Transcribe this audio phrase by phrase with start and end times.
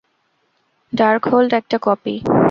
[0.93, 2.15] Darkhold একটা copy!